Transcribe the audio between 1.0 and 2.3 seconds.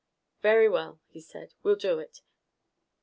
he said. "We'll do it.